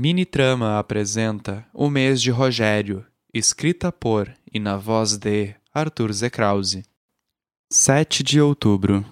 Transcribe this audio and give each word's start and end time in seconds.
Mini 0.00 0.24
Trama 0.24 0.78
apresenta 0.78 1.66
O 1.74 1.90
Mês 1.90 2.22
de 2.22 2.30
Rogério, 2.30 3.04
escrita 3.34 3.90
por 3.90 4.32
e 4.54 4.60
na 4.60 4.76
voz 4.76 5.16
de 5.16 5.52
Arthur 5.74 6.12
Z. 6.12 6.30
Krause. 6.30 6.84
7 7.72 8.22
de 8.22 8.40
outubro. 8.40 9.04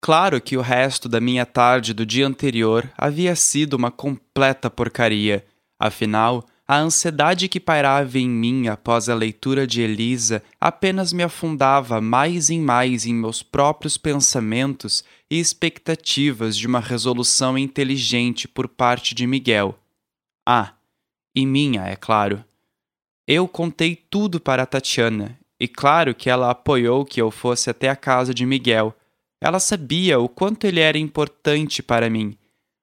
Claro 0.00 0.40
que 0.40 0.56
o 0.56 0.60
resto 0.60 1.08
da 1.08 1.20
minha 1.20 1.44
tarde 1.44 1.92
do 1.92 2.06
dia 2.06 2.28
anterior 2.28 2.88
havia 2.96 3.34
sido 3.34 3.74
uma 3.74 3.90
completa 3.90 4.70
porcaria. 4.70 5.44
Afinal, 5.80 6.46
a 6.64 6.78
ansiedade 6.78 7.48
que 7.48 7.58
pairava 7.58 8.16
em 8.16 8.28
mim 8.30 8.68
após 8.68 9.08
a 9.08 9.16
leitura 9.16 9.66
de 9.66 9.82
Elisa 9.82 10.44
apenas 10.60 11.12
me 11.12 11.24
afundava 11.24 12.00
mais 12.00 12.50
e 12.50 12.58
mais 12.60 13.04
em 13.04 13.12
meus 13.12 13.42
próprios 13.42 13.98
pensamentos 13.98 15.02
e 15.28 15.40
expectativas 15.40 16.56
de 16.56 16.68
uma 16.68 16.78
resolução 16.78 17.58
inteligente 17.58 18.46
por 18.46 18.68
parte 18.68 19.12
de 19.12 19.26
Miguel. 19.26 19.76
Ah, 20.46 20.74
e 21.34 21.46
minha, 21.46 21.82
é 21.86 21.96
claro. 21.96 22.44
Eu 23.26 23.48
contei 23.48 23.96
tudo 23.96 24.38
para 24.38 24.66
Tatiana, 24.66 25.38
e 25.58 25.66
claro 25.66 26.14
que 26.14 26.28
ela 26.28 26.50
apoiou 26.50 27.04
que 27.04 27.20
eu 27.20 27.30
fosse 27.30 27.70
até 27.70 27.88
a 27.88 27.96
casa 27.96 28.34
de 28.34 28.44
Miguel. 28.44 28.94
Ela 29.40 29.58
sabia 29.58 30.18
o 30.18 30.28
quanto 30.28 30.66
ele 30.66 30.80
era 30.80 30.98
importante 30.98 31.82
para 31.82 32.10
mim, 32.10 32.36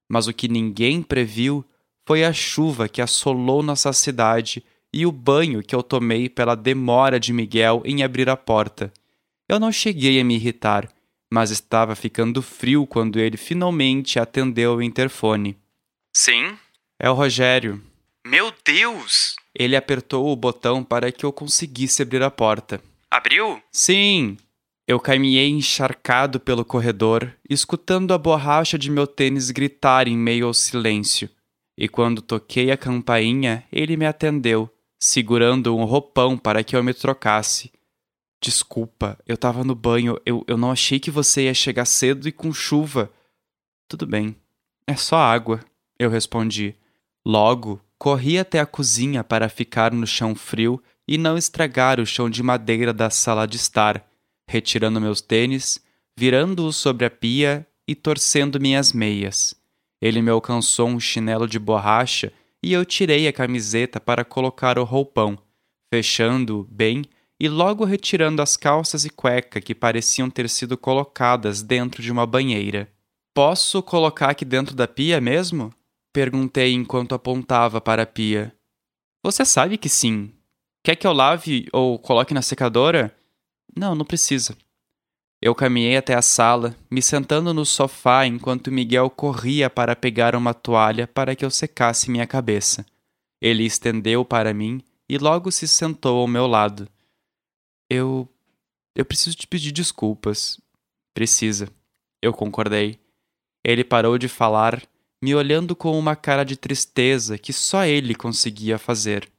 mas 0.10 0.28
o 0.28 0.34
que 0.34 0.48
ninguém 0.48 1.02
previu 1.02 1.64
foi 2.08 2.24
a 2.24 2.34
chuva 2.34 2.90
que 2.90 3.02
assolou 3.02 3.62
nossa 3.62 3.94
cidade 3.94 4.64
e 4.94 5.06
o 5.06 5.12
banho 5.12 5.64
que 5.64 5.74
eu 5.74 5.82
tomei 5.82 6.28
pela 6.28 6.56
demora 6.56 7.20
de 7.20 7.32
Miguel 7.32 7.82
em 7.86 8.04
abrir 8.04 8.30
a 8.30 8.36
porta. 8.36 8.92
Eu 9.48 9.60
não 9.60 9.72
cheguei 9.72 10.20
a 10.20 10.24
me 10.24 10.36
irritar, 10.36 10.90
mas 11.32 11.52
estava 11.52 11.96
ficando 11.96 12.42
frio 12.42 12.86
quando 12.86 13.20
ele 13.20 13.38
finalmente 13.38 14.20
atendeu 14.20 14.76
o 14.76 14.82
interfone. 14.82 15.58
Sim? 16.16 16.58
É 17.04 17.10
o 17.10 17.16
Rogério. 17.16 17.82
Meu 18.24 18.54
Deus! 18.64 19.36
Ele 19.56 19.76
apertou 19.76 20.32
o 20.32 20.36
botão 20.36 20.84
para 20.84 21.12
que 21.12 21.26
eu 21.26 21.34
conseguisse 21.34 22.04
abrir 22.04 22.22
a 22.22 22.30
porta. 22.30 22.80
Abriu? 23.10 23.60
Sim! 23.72 24.38
Eu 24.88 25.00
caminhei 25.00 25.50
encharcado 25.50 26.40
pelo 26.40 26.64
corredor, 26.64 27.34
escutando 27.50 28.14
a 28.14 28.20
borracha 28.20 28.78
de 28.78 28.92
meu 28.92 29.08
tênis 29.08 29.50
gritar 29.50 30.08
em 30.08 30.16
meio 30.16 30.46
ao 30.46 30.54
silêncio. 30.54 31.28
E 31.76 31.88
quando 31.88 32.22
toquei 32.22 32.70
a 32.70 32.78
campainha, 32.78 33.64
ele 33.72 33.98
me 33.98 34.06
atendeu, 34.06 34.70
segurando 35.00 35.76
um 35.76 35.86
roupão 35.86 36.38
para 36.38 36.64
que 36.64 36.76
eu 36.76 36.84
me 36.84 36.94
trocasse. 36.94 37.72
Desculpa, 38.40 39.18
eu 39.26 39.38
tava 39.38 39.64
no 39.64 39.74
banho, 39.74 40.22
eu, 40.24 40.46
eu 40.48 40.56
não 40.56 40.70
achei 40.70 41.00
que 41.00 41.10
você 41.10 41.46
ia 41.46 41.54
chegar 41.56 41.86
cedo 41.86 42.28
e 42.28 42.32
com 42.32 42.54
chuva. 42.54 43.12
Tudo 43.88 44.06
bem, 44.06 44.36
é 44.86 44.96
só 44.96 45.18
água, 45.18 45.62
eu 45.98 46.08
respondi. 46.08 46.76
Logo, 47.26 47.80
corri 47.98 48.40
até 48.40 48.60
a 48.60 48.66
cozinha 48.66 49.24
para 49.24 49.48
ficar 49.48 49.94
no 49.94 50.08
chão 50.08 50.34
frio 50.34 50.82
e 51.08 51.18
não 51.18 51.38
estragar 51.38 52.00
o 52.00 52.06
chão 52.06 52.30
de 52.30 52.42
madeira 52.42 52.92
da 52.94 53.10
sala 53.10 53.46
de 53.46 53.58
estar, 53.58 54.08
retirando 54.50 55.00
meus 55.00 55.22
tênis, 55.22 55.80
virando-os 56.18 56.76
sobre 56.76 57.06
a 57.06 57.10
pia 57.10 57.68
e 57.88 57.94
torcendo 57.94 58.60
minhas 58.60 58.92
meias. 58.92 59.54
Ele 60.02 60.22
me 60.22 60.32
alcançou 60.32 60.88
um 60.88 61.00
chinelo 61.00 61.48
de 61.48 61.60
borracha 61.60 62.34
e 62.64 62.74
eu 62.74 62.84
tirei 62.84 63.28
a 63.28 63.34
camiseta 63.34 64.00
para 64.00 64.26
colocar 64.26 64.80
o 64.80 64.84
roupão, 64.84 65.38
fechando-o 65.94 66.64
bem 66.64 67.04
e 67.40 67.48
logo 67.50 67.86
retirando 67.86 68.42
as 68.42 68.56
calças 68.56 69.04
e 69.06 69.10
cueca 69.10 69.60
que 69.60 69.76
pareciam 69.76 70.30
ter 70.30 70.50
sido 70.50 70.78
colocadas 70.78 71.62
dentro 71.62 72.02
de 72.02 72.12
uma 72.12 72.26
banheira. 72.26 72.88
Posso 73.34 73.82
colocar 73.82 74.30
aqui 74.30 74.46
dentro 74.46 74.76
da 74.76 74.88
pia 74.88 75.22
mesmo? 75.22 75.74
Perguntei 76.14 76.74
enquanto 76.74 77.16
apontava 77.16 77.80
para 77.80 78.04
a 78.04 78.08
pia. 78.08 78.54
Você 79.24 79.46
sabe 79.46 79.78
que 79.78 79.88
sim. 79.88 80.34
Quer 80.84 80.96
que 80.96 81.06
eu 81.06 81.14
lave 81.14 81.68
ou 81.72 81.98
coloque 82.00 82.34
na 82.34 82.42
secadora? 82.42 83.16
Não, 83.76 83.96
não 83.96 84.04
precisa. 84.04 84.58
Eu 85.42 85.56
caminhei 85.56 85.98
até 85.98 86.14
a 86.14 86.22
sala, 86.22 86.76
me 86.90 87.02
sentando 87.02 87.54
no 87.54 87.66
sofá 87.66 88.28
enquanto 88.28 88.72
Miguel 88.72 89.10
corria 89.10 89.70
para 89.70 89.96
pegar 89.96 90.36
uma 90.36 90.54
toalha 90.54 91.08
para 91.08 91.36
que 91.36 91.44
eu 91.44 91.50
secasse 91.50 92.12
minha 92.12 92.28
cabeça. 92.28 92.86
Ele 93.42 93.64
estendeu 93.66 94.24
para 94.24 94.54
mim 94.54 94.84
e 95.10 95.18
logo 95.18 95.52
se 95.52 95.68
sentou 95.68 96.20
ao 96.20 96.28
meu 96.28 96.46
lado. 96.46 96.88
Eu. 97.90 98.28
Eu 98.96 99.06
preciso 99.06 99.36
te 99.36 99.48
pedir 99.48 99.72
desculpas. 99.72 100.60
Precisa. 101.14 101.70
Eu 102.22 102.34
concordei. 102.34 103.00
Ele 103.64 103.84
parou 103.84 104.18
de 104.18 104.28
falar, 104.28 104.84
me 105.22 105.36
olhando 105.36 105.76
com 105.76 105.98
uma 105.98 106.16
cara 106.16 106.44
de 106.44 106.56
tristeza 106.58 107.38
que 107.38 107.54
só 107.54 107.86
ele 107.86 108.16
conseguia 108.16 108.78
fazer. 108.78 109.32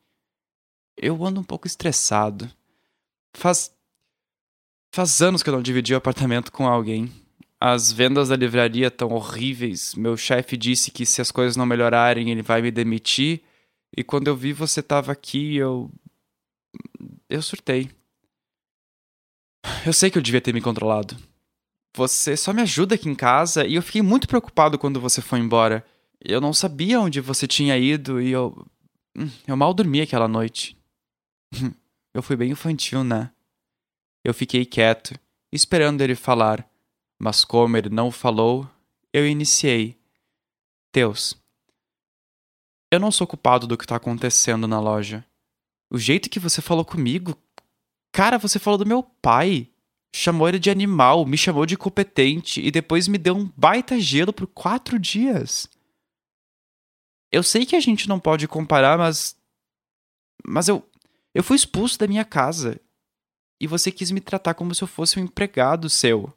Eu 0.97 1.25
ando 1.25 1.41
um 1.41 1.45
pouco 1.45 1.67
estressado. 1.67 2.51
Faz 3.35 3.75
Faz 4.95 5.23
anos 5.23 5.43
que 5.43 5.49
eu 5.49 5.55
não 5.55 5.63
dividi 5.63 5.95
o 5.95 5.97
apartamento 5.97 6.53
com 6.53 6.69
alguém. 6.69 7.11
As 7.59 7.91
vendas 7.91 8.29
da 8.29 8.37
livraria 8.37 8.89
estão 8.89 9.09
horríveis. 9.11 9.95
Meu 9.95 10.19
chefe 10.19 10.55
disse 10.55 10.91
que 10.91 11.07
se 11.07 11.23
as 11.23 11.31
coisas 11.31 11.57
não 11.57 11.65
melhorarem, 11.65 12.31
ele 12.31 12.43
vai 12.43 12.61
me 12.61 12.71
demitir. 12.71 13.43
E 13.97 14.05
quando 14.05 14.29
eu 14.29 14.37
vi 14.37 14.53
você 14.53 14.83
tava 14.83 15.11
aqui, 15.11 15.57
eu. 15.57 15.91
Eu 17.27 17.41
surtei. 17.41 17.91
Eu 19.87 19.95
sei 19.95 20.11
que 20.11 20.19
eu 20.19 20.23
devia 20.23 20.43
ter 20.43 20.53
me 20.53 20.61
controlado. 20.61 21.17
Você 21.95 22.37
só 22.37 22.53
me 22.53 22.63
ajuda 22.63 22.95
aqui 22.95 23.09
em 23.09 23.15
casa 23.15 23.67
e 23.67 23.75
eu 23.75 23.83
fiquei 23.83 24.03
muito 24.03 24.27
preocupado 24.27 24.79
quando 24.79 25.01
você 25.01 25.21
foi 25.21 25.39
embora. 25.39 25.85
Eu 26.21 26.41
não 26.41 26.53
sabia 26.53 27.01
onde 27.01 27.21
você 27.21 27.47
tinha 27.47 27.77
ido 27.77 28.21
e 28.21 28.31
eu. 28.31 28.67
Eu 29.47 29.57
mal 29.57 29.75
dormi 29.75 30.01
aquela 30.01 30.29
noite. 30.29 30.77
Eu 32.15 32.23
fui 32.23 32.37
bem 32.37 32.51
infantil, 32.51 33.03
né? 33.03 33.33
Eu 34.23 34.35
fiquei 34.35 34.67
quieto, 34.67 35.19
esperando 35.51 36.03
ele 36.03 36.15
falar, 36.15 36.69
mas 37.19 37.43
como 37.43 37.75
ele 37.75 37.89
não 37.89 38.11
falou, 38.11 38.69
eu 39.15 39.27
iniciei. 39.27 39.99
Deus, 40.93 41.43
eu 42.93 43.01
não 43.01 43.11
sou 43.11 43.27
culpado 43.27 43.67
do 43.67 43.79
que 43.79 43.85
está 43.85 43.97
acontecendo 43.97 44.69
na 44.69 44.79
loja. 44.79 45.25
O 45.91 45.97
jeito 45.99 46.29
que 46.29 46.39
você 46.39 46.61
falou 46.61 46.85
comigo. 46.85 47.35
Cara, 48.13 48.37
você 48.37 48.59
falou 48.59 48.77
do 48.77 48.85
meu 48.85 49.03
pai. 49.03 49.72
Chamou 50.15 50.49
ele 50.49 50.59
de 50.59 50.71
animal, 50.71 51.25
me 51.25 51.39
chamou 51.39 51.65
de 51.65 51.75
incompetente 51.75 52.61
e 52.61 52.71
depois 52.71 53.09
me 53.09 53.17
deu 53.17 53.35
um 53.35 53.51
baita 53.57 53.99
gelo 53.99 54.33
por 54.33 54.47
quatro 54.47 54.99
dias. 54.99 55.69
Eu 57.31 57.43
sei 57.43 57.65
que 57.65 57.75
a 57.75 57.81
gente 57.81 58.09
não 58.09 58.21
pode 58.21 58.47
comparar, 58.47 58.99
mas. 58.99 59.37
Mas 60.45 60.69
eu. 60.69 60.87
Eu 61.35 61.43
fui 61.43 61.57
expulso 61.57 61.99
da 61.99 62.07
minha 62.07 62.27
casa 62.27 62.79
e 63.59 63.67
você 63.67 63.91
quis 63.91 64.11
me 64.11 64.21
tratar 64.21 64.53
como 64.53 64.75
se 64.75 64.83
eu 64.83 64.89
fosse 64.89 65.19
um 65.19 65.23
empregado 65.23 65.89
seu. 65.89 66.31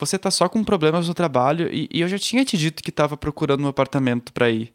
Você 0.00 0.18
tá 0.18 0.30
só 0.30 0.48
com 0.48 0.64
problemas 0.64 1.06
no 1.06 1.14
trabalho 1.14 1.72
e, 1.72 1.88
e 1.92 2.00
eu 2.00 2.08
já 2.08 2.18
tinha 2.18 2.44
te 2.44 2.58
dito 2.58 2.82
que 2.82 2.90
tava 2.90 3.16
procurando 3.16 3.62
um 3.64 3.68
apartamento 3.68 4.32
para 4.32 4.50
ir. 4.50 4.74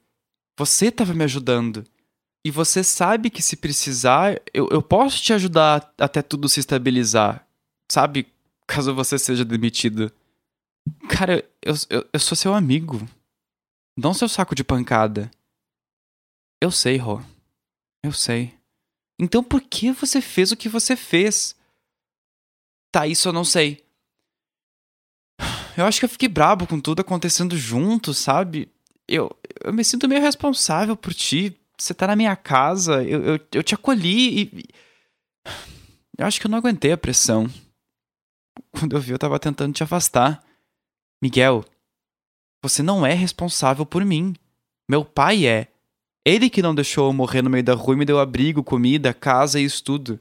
Você 0.57 0.91
tava 0.91 1.13
me 1.13 1.23
ajudando. 1.23 1.83
E 2.45 2.49
você 2.49 2.83
sabe 2.83 3.29
que 3.29 3.41
se 3.41 3.55
precisar, 3.55 4.41
eu, 4.53 4.67
eu 4.71 4.81
posso 4.81 5.21
te 5.21 5.33
ajudar 5.33 5.93
até 5.97 6.21
tudo 6.21 6.47
se 6.47 6.59
estabilizar. 6.59 7.47
Sabe? 7.91 8.31
Caso 8.65 8.95
você 8.95 9.19
seja 9.19 9.43
demitido. 9.43 10.13
Cara, 11.09 11.43
eu, 11.61 11.73
eu, 11.89 12.09
eu 12.13 12.19
sou 12.21 12.37
seu 12.37 12.53
amigo. 12.53 13.05
Não 13.97 14.13
seu 14.13 14.29
saco 14.29 14.55
de 14.55 14.63
pancada. 14.63 15.29
Eu 16.61 16.71
sei, 16.71 16.95
Rô. 16.95 17.21
Eu 18.01 18.13
sei. 18.13 18.57
Então 19.19 19.43
por 19.43 19.59
que 19.59 19.91
você 19.91 20.21
fez 20.21 20.53
o 20.53 20.55
que 20.55 20.69
você 20.69 20.95
fez? 20.95 21.53
Tá, 22.93 23.05
isso 23.05 23.27
eu 23.27 23.33
não 23.33 23.43
sei. 23.43 23.83
Eu 25.77 25.85
acho 25.85 25.99
que 25.99 26.05
eu 26.05 26.09
fiquei 26.09 26.29
brabo 26.29 26.65
com 26.65 26.79
tudo 26.79 27.01
acontecendo 27.01 27.57
junto, 27.57 28.13
sabe? 28.13 28.71
Eu, 29.05 29.29
eu 29.65 29.73
me 29.73 29.83
sinto 29.83 30.07
meio 30.07 30.21
responsável 30.21 30.95
por 30.95 31.13
ti. 31.13 31.59
Você 31.77 31.93
tá 31.93 32.07
na 32.07 32.15
minha 32.15 32.37
casa, 32.37 33.03
eu, 33.03 33.21
eu, 33.21 33.39
eu 33.51 33.61
te 33.61 33.75
acolhi 33.75 34.43
e. 34.43 34.63
Eu 36.17 36.25
acho 36.25 36.39
que 36.39 36.47
eu 36.47 36.51
não 36.51 36.57
aguentei 36.57 36.93
a 36.93 36.97
pressão. 36.97 37.49
Quando 38.81 38.95
eu 38.95 38.99
vi, 38.99 39.11
eu 39.11 39.19
tava 39.19 39.39
tentando 39.39 39.75
te 39.75 39.83
afastar. 39.83 40.43
Miguel, 41.21 41.63
você 42.63 42.81
não 42.81 43.05
é 43.05 43.13
responsável 43.13 43.85
por 43.85 44.03
mim. 44.03 44.33
Meu 44.89 45.05
pai 45.05 45.45
é. 45.45 45.71
Ele 46.25 46.49
que 46.49 46.63
não 46.63 46.73
deixou 46.73 47.07
eu 47.07 47.13
morrer 47.13 47.43
no 47.43 47.49
meio 47.49 47.63
da 47.63 47.75
rua 47.75 47.93
e 47.93 47.97
me 47.99 48.05
deu 48.05 48.19
abrigo, 48.19 48.63
comida, 48.63 49.13
casa 49.13 49.59
e 49.59 49.63
estudo. 49.63 50.19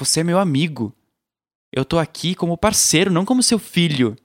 Você 0.00 0.20
é 0.20 0.24
meu 0.24 0.38
amigo. 0.38 0.94
Eu 1.70 1.84
tô 1.84 1.98
aqui 1.98 2.34
como 2.34 2.56
parceiro, 2.56 3.10
não 3.10 3.26
como 3.26 3.42
seu 3.42 3.58
filho. 3.58 4.16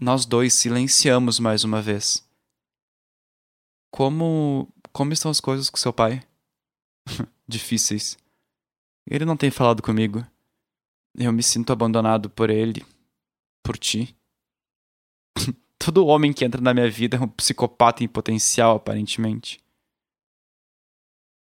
Nós 0.00 0.24
dois 0.24 0.54
silenciamos 0.54 1.40
mais 1.40 1.64
uma 1.64 1.82
vez. 1.82 2.24
Como. 3.90 4.68
Como 4.92 5.12
estão 5.12 5.30
as 5.30 5.40
coisas 5.40 5.68
com 5.68 5.76
seu 5.76 5.92
pai? 5.92 6.24
Difíceis. 7.48 8.16
Ele 9.10 9.24
não 9.24 9.36
tem 9.36 9.50
falado 9.50 9.82
comigo. 9.82 10.24
Eu 11.16 11.32
me 11.32 11.42
sinto 11.42 11.72
abandonado 11.72 12.30
por 12.30 12.50
ele. 12.50 12.84
Por 13.62 13.78
ti. 13.78 14.16
Todo 15.78 16.06
homem 16.06 16.32
que 16.32 16.44
entra 16.44 16.60
na 16.60 16.72
minha 16.72 16.90
vida 16.90 17.16
é 17.16 17.20
um 17.20 17.28
psicopata 17.28 18.02
em 18.02 18.08
potencial, 18.08 18.76
aparentemente. 18.76 19.60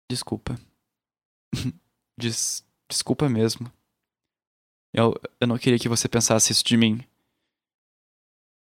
Desculpa. 0.09 0.59
Des 2.17 2.65
desculpa 2.89 3.27
mesmo. 3.27 3.71
Eu, 4.93 5.15
eu 5.39 5.47
não 5.47 5.57
queria 5.57 5.79
que 5.79 5.89
você 5.89 6.07
pensasse 6.07 6.51
isso 6.51 6.63
de 6.63 6.77
mim. 6.77 7.03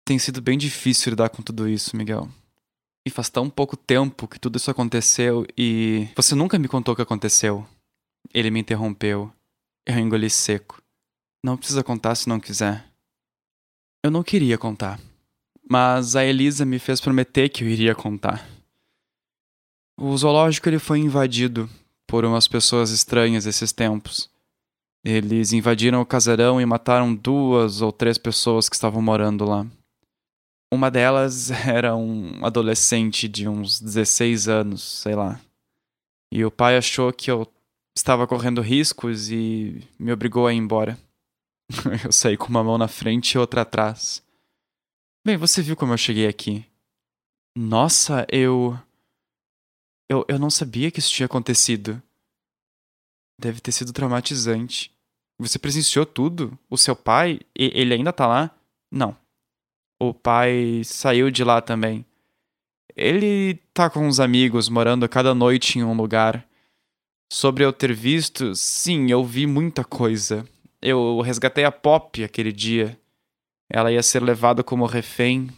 Tem 0.06 0.20
sido 0.20 0.42
bem 0.42 0.58
difícil 0.58 1.12
lidar 1.12 1.30
com 1.30 1.42
tudo 1.42 1.68
isso, 1.68 1.96
Miguel. 1.96 2.30
E 3.06 3.10
faz 3.10 3.30
tão 3.30 3.50
pouco 3.50 3.76
tempo 3.76 4.28
que 4.28 4.40
tudo 4.40 4.58
isso 4.58 4.70
aconteceu 4.70 5.46
e. 5.58 6.08
Você 6.16 6.36
nunca 6.36 6.60
me 6.60 6.68
contou 6.68 6.94
o 6.94 6.96
que 6.96 7.02
aconteceu. 7.02 7.68
Ele 8.32 8.52
me 8.52 8.60
interrompeu. 8.60 9.34
Eu 9.86 9.98
engoli 9.98 10.30
seco. 10.30 10.82
Não 11.44 11.58
precisa 11.58 11.84
contar 11.84 12.16
se 12.16 12.30
não 12.30 12.40
quiser. 12.40 12.86
Eu 14.04 14.12
não 14.12 14.24
queria 14.24 14.58
contar. 14.58 15.00
Mas 15.70 16.16
a 16.16 16.24
Elisa 16.24 16.66
me 16.66 16.78
fez 16.78 17.02
prometer 17.02 17.50
que 17.50 17.64
eu 17.64 17.68
iria 17.68 17.96
contar. 17.96 18.48
O 19.98 20.16
zoológico 20.18 20.70
ele 20.70 20.80
foi 20.80 21.00
invadido 21.00 21.70
por 22.08 22.26
umas 22.26 22.48
pessoas 22.48 22.92
estranhas 22.92 23.46
esses 23.46 23.72
tempos. 23.72 24.30
Eles 25.04 25.52
invadiram 25.52 26.02
o 26.02 26.06
casarão 26.06 26.62
e 26.62 26.66
mataram 26.66 27.16
duas 27.16 27.82
ou 27.82 27.92
três 27.92 28.18
pessoas 28.18 28.70
que 28.70 28.76
estavam 28.76 29.02
morando 29.02 29.46
lá. 29.46 29.66
Uma 30.72 30.92
delas 30.92 31.50
era 31.68 31.96
um 31.96 32.46
adolescente 32.46 33.28
de 33.28 33.48
uns 33.48 33.80
16 33.80 34.48
anos, 34.48 34.82
sei 34.82 35.16
lá. 35.16 35.40
E 36.32 36.46
o 36.46 36.52
pai 36.52 36.78
achou 36.78 37.12
que 37.12 37.32
eu 37.32 37.48
estava 37.96 38.28
correndo 38.28 38.62
riscos 38.62 39.30
e 39.30 39.88
me 40.00 40.12
obrigou 40.12 40.48
a 40.48 40.54
ir 40.54 40.58
embora. 40.58 40.98
eu 42.04 42.12
saí 42.12 42.38
com 42.38 42.48
uma 42.48 42.64
mão 42.64 42.78
na 42.78 42.88
frente 42.88 43.34
e 43.34 43.38
outra 43.38 43.62
atrás. 43.62 44.24
Bem, 45.26 45.38
você 45.38 45.62
viu 45.62 45.76
como 45.76 45.94
eu 45.94 45.98
cheguei 45.98 46.28
aqui. 46.28 46.66
Nossa, 47.56 48.26
eu. 48.32 48.78
Eu, 50.10 50.26
eu 50.28 50.40
não 50.40 50.50
sabia 50.50 50.92
que 50.92 51.00
isso 51.00 51.12
tinha 51.12 51.26
acontecido. 51.26 52.02
Deve 53.40 53.62
ter 53.62 53.72
sido 53.72 53.94
traumatizante. 53.94 54.92
Você 55.40 55.58
presenciou 55.58 56.06
tudo? 56.06 56.58
O 56.70 56.78
seu 56.78 56.96
pai, 56.96 57.40
ele 57.56 57.94
ainda 57.94 58.12
tá 58.12 58.28
lá? 58.28 58.56
Não 58.92 59.18
o 60.02 60.16
pai 60.16 60.82
saiu 60.84 61.30
de 61.30 61.44
lá 61.44 61.62
também. 61.62 62.04
Ele 62.96 63.54
tá 63.72 63.88
com 63.88 64.08
uns 64.08 64.20
amigos 64.20 64.68
morando 64.68 65.08
cada 65.08 65.36
noite 65.36 65.78
em 65.78 65.84
um 65.84 65.94
lugar. 65.94 66.44
Sobre 67.34 67.64
eu 67.64 67.72
ter 67.72 67.94
visto, 67.94 68.54
sim, 68.54 69.10
eu 69.10 69.24
vi 69.24 69.48
muita 69.48 69.86
coisa. 69.86 70.46
Eu 70.82 71.22
resgatei 71.22 71.64
a 71.64 71.72
Pop 71.72 72.22
aquele 72.22 72.52
dia. 72.52 73.00
Ela 73.70 73.90
ia 73.90 74.04
ser 74.04 74.22
levada 74.22 74.66
como 74.66 74.86
refém. 74.86 75.50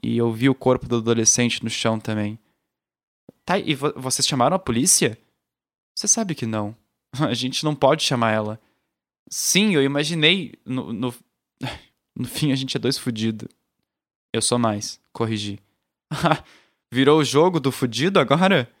E 0.00 0.16
eu 0.16 0.30
vi 0.32 0.48
o 0.48 0.54
corpo 0.54 0.86
do 0.86 0.98
adolescente 0.98 1.64
no 1.64 1.68
chão 1.68 1.98
também. 1.98 2.38
Tá, 3.44 3.58
e 3.58 3.74
vo 3.74 3.92
vocês 3.96 4.24
chamaram 4.24 4.54
a 4.54 4.60
polícia? 4.60 5.18
Você 5.92 6.06
sabe 6.06 6.36
que 6.36 6.46
não. 6.46 6.76
A 7.18 7.34
gente 7.34 7.64
não 7.64 7.74
pode 7.74 8.04
chamar 8.04 8.30
ela. 8.30 8.60
Sim, 9.28 9.74
eu 9.74 9.82
imaginei 9.82 10.54
no, 10.64 10.92
no... 10.92 11.14
No 12.14 12.28
fim, 12.28 12.52
a 12.52 12.56
gente 12.56 12.76
é 12.76 12.80
dois 12.80 12.96
fudidos. 12.96 13.48
Eu 14.32 14.40
sou 14.40 14.58
mais. 14.58 15.00
Corrigi. 15.12 15.58
Virou 16.90 17.18
o 17.18 17.24
jogo 17.24 17.58
do 17.58 17.72
fudido 17.72 18.20
agora? 18.20 18.72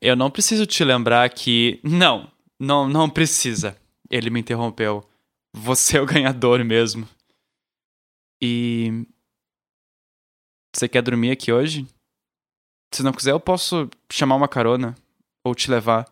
Eu 0.00 0.14
não 0.16 0.30
preciso 0.30 0.66
te 0.66 0.84
lembrar 0.84 1.28
que. 1.30 1.80
Não, 1.82 2.30
não, 2.58 2.88
não 2.88 3.08
precisa. 3.08 3.80
Ele 4.10 4.28
me 4.28 4.40
interrompeu. 4.40 5.02
Você 5.54 5.96
é 5.96 6.00
o 6.00 6.06
ganhador 6.06 6.64
mesmo. 6.64 7.08
E. 8.42 9.06
Você 10.74 10.88
quer 10.88 11.02
dormir 11.02 11.30
aqui 11.30 11.52
hoje? 11.52 11.86
Se 12.92 13.02
não 13.02 13.12
quiser, 13.12 13.32
eu 13.32 13.40
posso 13.40 13.88
chamar 14.10 14.36
uma 14.36 14.48
carona 14.48 14.94
ou 15.44 15.54
te 15.54 15.70
levar. 15.70 16.06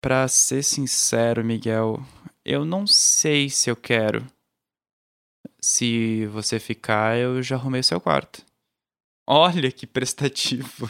Pra 0.00 0.28
ser 0.28 0.62
sincero, 0.62 1.44
Miguel, 1.44 2.00
eu 2.44 2.64
não 2.64 2.86
sei 2.86 3.50
se 3.50 3.68
eu 3.68 3.76
quero. 3.76 4.24
Se 5.60 6.26
você 6.26 6.60
ficar, 6.60 7.18
eu 7.18 7.42
já 7.42 7.56
arrumei 7.56 7.82
seu 7.82 8.00
quarto. 8.00 8.44
Olha 9.26 9.70
que 9.72 9.86
prestativo. 9.86 10.88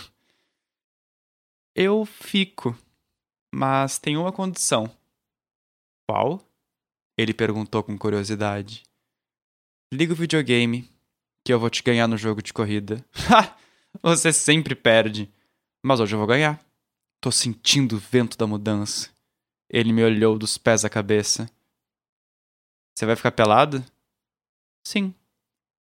Eu 1.80 2.04
fico, 2.04 2.76
mas 3.54 4.00
tem 4.00 4.16
uma 4.16 4.32
condição. 4.32 4.90
Qual? 6.10 6.42
Ele 7.16 7.32
perguntou 7.32 7.84
com 7.84 7.96
curiosidade. 7.96 8.82
Liga 9.94 10.12
o 10.12 10.16
videogame, 10.16 10.90
que 11.46 11.52
eu 11.52 11.60
vou 11.60 11.70
te 11.70 11.84
ganhar 11.84 12.08
no 12.08 12.16
jogo 12.16 12.42
de 12.42 12.52
corrida. 12.52 12.96
Ha! 13.30 13.56
Você 14.02 14.32
sempre 14.32 14.75
perde. 14.75 15.32
Mas 15.80 16.00
hoje 16.00 16.16
eu 16.16 16.19
vou 16.19 16.26
ganhar. 16.26 16.60
Tô 17.22 17.30
sentindo 17.30 17.94
o 17.94 18.00
vento 18.00 18.36
da 18.36 18.44
mudança. 18.44 19.10
Ele 19.70 19.92
me 19.92 20.02
olhou 20.02 20.36
dos 20.36 20.58
pés 20.58 20.84
à 20.84 20.90
cabeça. 20.90 21.48
Você 22.92 23.06
vai 23.06 23.14
ficar 23.14 23.30
pelado? 23.30 23.84
Sim. 24.84 25.14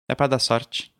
É 0.09 0.17
para 0.17 0.27
dar 0.27 0.41
sorte. 0.41 0.93